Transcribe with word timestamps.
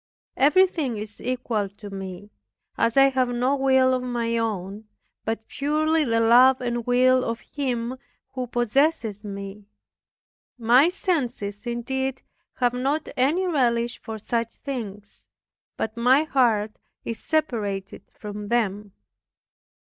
Everything 0.37 0.97
is 0.97 1.21
equal 1.21 1.69
to 1.69 1.91
me, 1.91 2.31
as 2.75 2.97
I 2.97 3.09
have 3.09 3.27
no 3.29 3.55
will 3.55 3.93
of 3.93 4.01
my 4.01 4.35
own, 4.35 4.85
but 5.25 5.47
purely 5.47 6.03
the 6.03 6.19
love 6.19 6.59
and 6.59 6.87
will 6.87 7.23
of 7.23 7.39
Him 7.41 7.99
who 8.33 8.47
possesses 8.47 9.23
me. 9.23 9.65
My 10.57 10.89
senses 10.89 11.67
indeed 11.67 12.23
have 12.55 12.73
not 12.73 13.09
any 13.15 13.45
relish 13.45 13.99
for 14.01 14.17
such 14.17 14.55
things, 14.57 15.27
but 15.77 15.95
my 15.95 16.23
heart 16.23 16.71
is 17.05 17.19
separated 17.19 18.01
from 18.11 18.47
them. 18.47 18.93